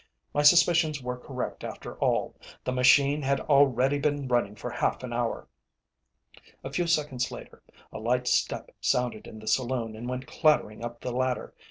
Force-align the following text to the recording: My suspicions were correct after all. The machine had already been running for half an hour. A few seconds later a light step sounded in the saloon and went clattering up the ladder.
My 0.33 0.41
suspicions 0.41 0.99
were 0.99 1.19
correct 1.19 1.63
after 1.63 1.95
all. 1.99 2.35
The 2.63 2.71
machine 2.71 3.21
had 3.21 3.39
already 3.41 3.99
been 3.99 4.27
running 4.27 4.55
for 4.55 4.71
half 4.71 5.03
an 5.03 5.13
hour. 5.13 5.47
A 6.63 6.71
few 6.71 6.87
seconds 6.87 7.29
later 7.29 7.61
a 7.93 7.99
light 7.99 8.25
step 8.27 8.71
sounded 8.81 9.27
in 9.27 9.37
the 9.37 9.45
saloon 9.47 9.95
and 9.95 10.09
went 10.09 10.25
clattering 10.25 10.83
up 10.83 11.01
the 11.01 11.11
ladder. 11.11 11.53